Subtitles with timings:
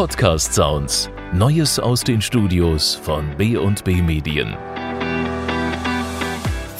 [0.00, 1.10] Podcast Sounds.
[1.34, 4.56] Neues aus den Studios von B&B Medien.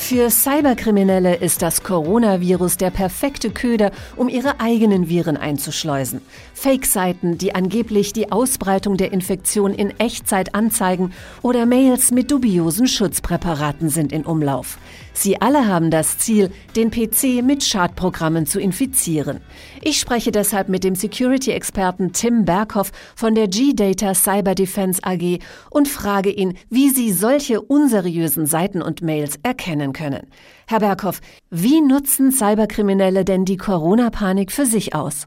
[0.00, 6.20] Für Cyberkriminelle ist das Coronavirus der perfekte Köder, um ihre eigenen Viren einzuschleusen.
[6.52, 11.12] Fake-Seiten, die angeblich die Ausbreitung der Infektion in Echtzeit anzeigen
[11.42, 14.78] oder Mails mit dubiosen Schutzpräparaten sind in Umlauf.
[15.12, 19.40] Sie alle haben das Ziel, den PC mit Schadprogrammen zu infizieren.
[19.82, 25.88] Ich spreche deshalb mit dem Security-Experten Tim Berghoff von der G-Data Cyber Defense AG und
[25.88, 30.28] frage ihn, wie Sie solche unseriösen Seiten und Mails erkennen können.
[30.66, 35.26] Herr Berghoff, wie nutzen Cyberkriminelle denn die Corona-Panik für sich aus?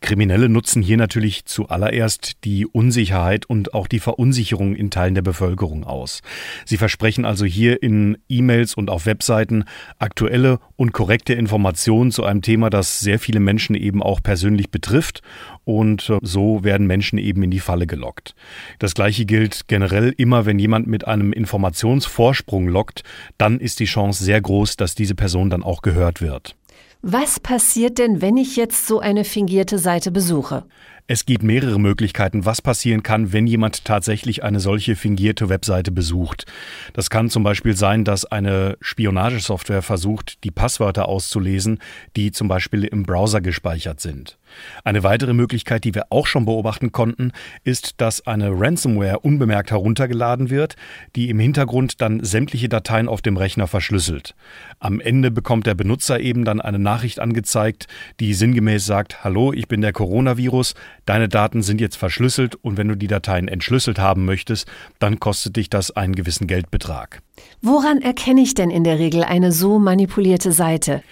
[0.00, 5.84] Kriminelle nutzen hier natürlich zuallererst die Unsicherheit und auch die Verunsicherung in Teilen der Bevölkerung
[5.84, 6.22] aus.
[6.64, 9.64] Sie versprechen also hier in E-Mails und auf Webseiten
[9.98, 15.22] aktuelle und korrekte Informationen zu einem Thema, das sehr viele Menschen eben auch persönlich betrifft
[15.64, 18.34] und äh, so werden Menschen eben in die Falle gelockt.
[18.78, 23.02] Das gleiche gilt generell immer, wenn jemand mit einem Informationsvorsprung lockt,
[23.36, 26.56] dann ist die Chance sehr groß, dass diese Person dann auch gehört wird.
[27.02, 30.64] Was passiert denn, wenn ich jetzt so eine fingierte Seite besuche?
[31.08, 36.46] Es gibt mehrere Möglichkeiten, was passieren kann, wenn jemand tatsächlich eine solche fingierte Webseite besucht.
[36.94, 41.78] Das kann zum Beispiel sein, dass eine Spionagesoftware versucht, die Passwörter auszulesen,
[42.16, 44.36] die zum Beispiel im Browser gespeichert sind.
[44.84, 47.32] Eine weitere Möglichkeit, die wir auch schon beobachten konnten,
[47.62, 50.76] ist, dass eine Ransomware unbemerkt heruntergeladen wird,
[51.14, 54.34] die im Hintergrund dann sämtliche Dateien auf dem Rechner verschlüsselt.
[54.78, 57.86] Am Ende bekommt der Benutzer eben dann eine Nachricht angezeigt,
[58.18, 60.74] die sinngemäß sagt, Hallo, ich bin der Coronavirus,
[61.06, 64.68] deine Daten sind jetzt verschlüsselt und wenn du die Dateien entschlüsselt haben möchtest,
[64.98, 67.22] dann kostet dich das einen gewissen Geldbetrag.
[67.62, 71.02] Woran erkenne ich denn in der Regel eine so manipulierte Seite?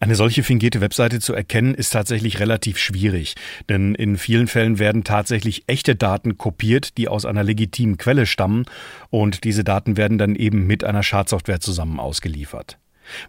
[0.00, 3.34] Eine solche fingierte Webseite zu erkennen ist tatsächlich relativ schwierig,
[3.68, 8.64] denn in vielen Fällen werden tatsächlich echte Daten kopiert, die aus einer legitimen Quelle stammen
[9.10, 12.78] und diese Daten werden dann eben mit einer Schadsoftware zusammen ausgeliefert.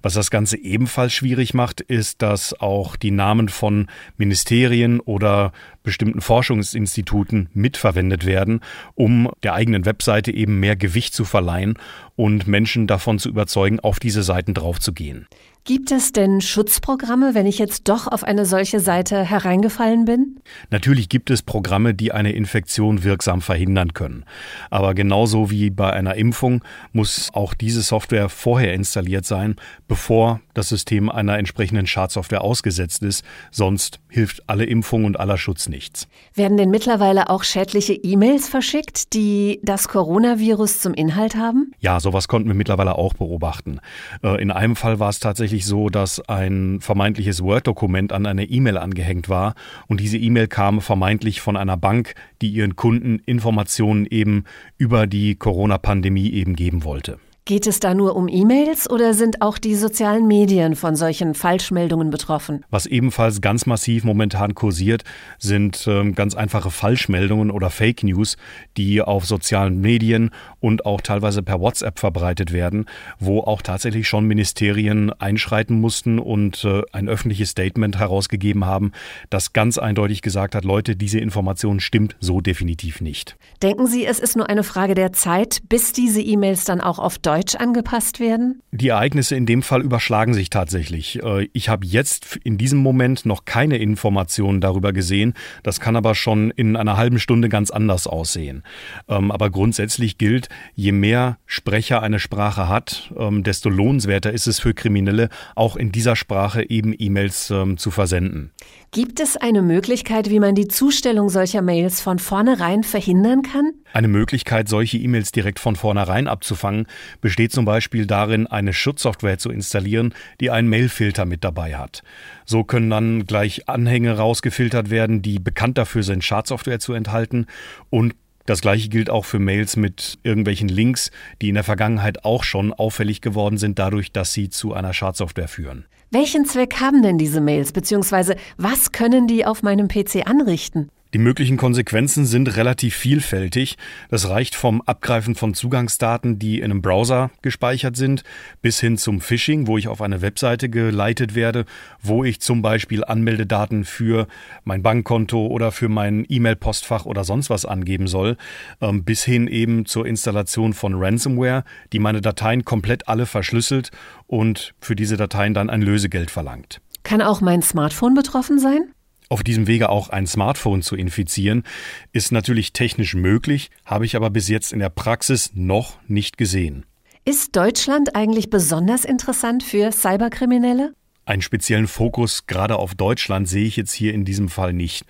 [0.01, 3.87] Was das Ganze ebenfalls schwierig macht, ist, dass auch die Namen von
[4.17, 5.51] Ministerien oder
[5.83, 8.61] bestimmten Forschungsinstituten mitverwendet werden,
[8.95, 11.77] um der eigenen Webseite eben mehr Gewicht zu verleihen
[12.15, 15.27] und Menschen davon zu überzeugen, auf diese Seiten draufzugehen.
[15.67, 20.39] Gibt es denn Schutzprogramme, wenn ich jetzt doch auf eine solche Seite hereingefallen bin?
[20.69, 24.25] Natürlich gibt es Programme, die eine Infektion wirksam verhindern können.
[24.69, 29.55] Aber genauso wie bei einer Impfung muss auch diese Software vorher installiert sein,
[29.87, 33.23] bevor das System einer entsprechenden Schadsoftware ausgesetzt ist.
[33.51, 36.07] Sonst hilft alle Impfung und aller Schutz nichts.
[36.33, 41.71] Werden denn mittlerweile auch schädliche E-Mails verschickt, die das Coronavirus zum Inhalt haben?
[41.79, 43.79] Ja, sowas konnten wir mittlerweile auch beobachten.
[44.23, 48.45] Äh, in einem Fall war es tatsächlich tatsächlich so, dass ein vermeintliches Word-Dokument an eine
[48.45, 49.53] E-Mail angehängt war
[49.87, 54.45] und diese E-Mail kam vermeintlich von einer Bank, die ihren Kunden Informationen eben
[54.77, 57.19] über die Corona-Pandemie eben geben wollte.
[57.47, 62.09] Geht es da nur um E-Mails oder sind auch die sozialen Medien von solchen Falschmeldungen
[62.09, 62.65] betroffen?
[62.71, 65.03] Was ebenfalls ganz massiv momentan kursiert,
[65.37, 68.37] sind äh, ganz einfache Falschmeldungen oder Fake News,
[68.77, 72.87] die auf sozialen Medien und auch teilweise per WhatsApp verbreitet werden,
[73.19, 78.91] wo auch tatsächlich schon Ministerien einschreiten mussten und äh, ein öffentliches Statement herausgegeben haben,
[79.29, 83.37] das ganz eindeutig gesagt hat, Leute, diese Information stimmt so definitiv nicht.
[83.61, 87.19] Denken Sie, es ist nur eine Frage der Zeit, bis diese E-Mails dann auch auf
[87.19, 88.61] Deutsch Deutsch angepasst werden?
[88.71, 91.21] Die Ereignisse in dem Fall überschlagen sich tatsächlich.
[91.21, 95.33] Äh, ich habe jetzt in diesem Moment noch keine Informationen darüber gesehen.
[95.61, 98.63] Das kann aber schon in einer halben Stunde ganz anders aussehen.
[99.09, 104.59] Ähm, aber grundsätzlich gilt, je mehr Sprecher eine Sprache hat, ähm, desto lohnenswerter ist es
[104.59, 108.51] für Kriminelle, auch in dieser Sprache eben E-Mails ähm, zu versenden.
[108.91, 113.73] Gibt es eine Möglichkeit, wie man die Zustellung solcher Mails von vornherein verhindern kann?
[113.95, 116.85] Eine Möglichkeit, solche E-Mails direkt von vornherein abzufangen,
[117.21, 122.03] besteht zum Beispiel darin, eine Schutzsoftware zu installieren, die einen Mailfilter mit dabei hat.
[122.43, 127.45] So können dann gleich Anhänge rausgefiltert werden, die bekannt dafür sind, Schadsoftware zu enthalten
[127.89, 128.15] und
[128.45, 131.09] das gleiche gilt auch für Mails mit irgendwelchen Links,
[131.41, 135.47] die in der Vergangenheit auch schon auffällig geworden sind, dadurch, dass sie zu einer Schadsoftware
[135.47, 135.85] führen.
[136.11, 140.89] Welchen Zweck haben denn diese Mails, beziehungsweise was können die auf meinem PC anrichten?
[141.15, 143.77] Die möglichen Konsequenzen sind relativ vielfältig.
[144.09, 148.25] Das reicht vom Abgreifen von Zugangsdaten, die in einem Browser gespeichert sind,
[148.61, 151.63] bis hin zum Phishing, wo ich auf eine Webseite geleitet werde,
[152.01, 154.27] wo ich zum Beispiel Anmeldedaten für
[154.65, 158.35] mein Bankkonto oder für mein E-Mail-Postfach oder sonst was angeben soll,
[158.81, 161.63] ähm, bis hin eben zur Installation von Ransomware,
[161.93, 163.91] die meine Dateien komplett alle verschlüsselt
[164.27, 166.81] und für diese Dateien dann ein Lösegeld verlangt.
[167.03, 168.91] Kann auch mein Smartphone betroffen sein?
[169.29, 171.63] Auf diesem Wege auch ein Smartphone zu infizieren,
[172.11, 176.85] ist natürlich technisch möglich, habe ich aber bis jetzt in der Praxis noch nicht gesehen.
[177.25, 180.93] Ist Deutschland eigentlich besonders interessant für Cyberkriminelle?
[181.27, 185.05] Einen speziellen Fokus gerade auf Deutschland sehe ich jetzt hier in diesem Fall nicht.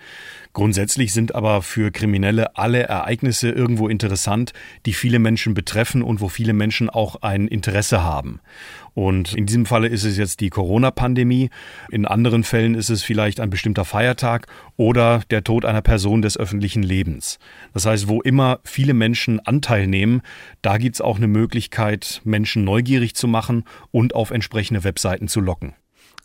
[0.54, 4.54] Grundsätzlich sind aber für Kriminelle alle Ereignisse irgendwo interessant,
[4.86, 8.40] die viele Menschen betreffen und wo viele Menschen auch ein Interesse haben.
[8.94, 11.50] Und in diesem Falle ist es jetzt die Corona-Pandemie.
[11.90, 14.46] In anderen Fällen ist es vielleicht ein bestimmter Feiertag
[14.78, 17.38] oder der Tod einer Person des öffentlichen Lebens.
[17.74, 20.22] Das heißt, wo immer viele Menschen Anteil nehmen,
[20.62, 25.42] da gibt es auch eine Möglichkeit, Menschen neugierig zu machen und auf entsprechende Webseiten zu
[25.42, 25.74] locken.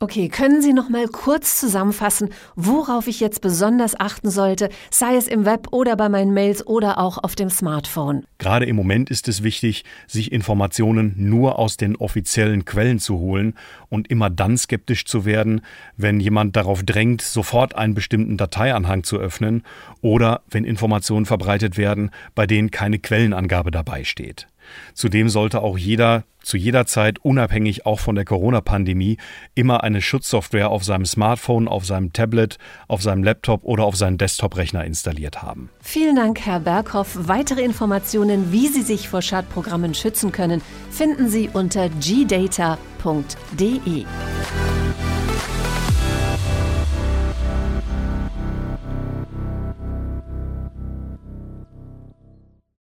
[0.04, 5.28] Okay, können Sie noch mal kurz zusammenfassen, worauf ich jetzt besonders achten sollte, sei es
[5.28, 8.26] im Web oder bei meinen Mails oder auch auf dem Smartphone?
[8.40, 13.54] Gerade im Moment ist es wichtig, sich Informationen nur aus den offiziellen Quellen zu holen
[13.90, 15.62] und immer dann skeptisch zu werden,
[15.98, 19.62] wenn jemand darauf drängt, sofort einen bestimmten Dateianhang zu öffnen
[20.02, 24.48] oder wenn Informationen verbreitet werden, bei denen keine Quellenangabe dabei steht.
[24.94, 29.18] Zudem sollte auch jeder zu jeder Zeit, unabhängig auch von der Corona-Pandemie,
[29.56, 34.18] immer eine Schutzsoftware auf seinem Smartphone, auf seinem Tablet, auf seinem Laptop oder auf seinem
[34.18, 35.70] Desktop-Rechner installiert haben.
[35.82, 37.28] Vielen Dank, Herr Berghoff.
[37.28, 42.78] Weitere Informationen, wie Sie sich vor Schadprogrammen schützen können, finden Sie unter gdata.de.